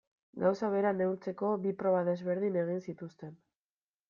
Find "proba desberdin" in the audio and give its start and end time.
1.83-2.59